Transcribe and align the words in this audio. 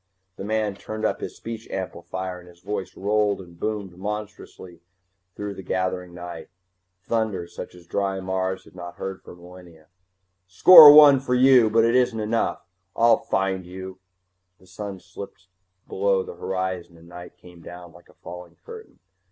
The 0.35 0.43
man 0.43 0.73
turned 0.73 1.05
up 1.05 1.21
his 1.21 1.35
speech 1.37 1.67
amplifier 1.69 2.39
and 2.39 2.49
his 2.49 2.59
voice 2.61 2.97
rolled 2.97 3.39
and 3.39 3.59
boomed 3.59 3.95
monstrously 3.99 4.81
through 5.35 5.53
the 5.53 5.61
gathering 5.61 6.15
night, 6.15 6.49
thunder 7.03 7.45
such 7.45 7.75
as 7.75 7.85
dry 7.85 8.19
Mars 8.19 8.63
had 8.63 8.73
not 8.73 8.95
heard 8.95 9.21
for 9.21 9.35
millennia: 9.35 9.89
"Score 10.47 10.91
one 10.91 11.19
for 11.19 11.35
you! 11.35 11.69
But 11.69 11.85
it 11.85 11.93
isn't 11.93 12.19
enough! 12.19 12.65
I'll 12.95 13.19
find 13.19 13.63
you!" 13.63 13.99
The 14.59 14.65
sun 14.65 14.99
slipped 14.99 15.45
below 15.87 16.23
the 16.23 16.33
horizon 16.33 16.97
and 16.97 17.07
night 17.07 17.37
came 17.37 17.61
down 17.61 17.91
like 17.93 18.09
a 18.09 18.15
falling 18.15 18.57
curtain. 18.65 18.97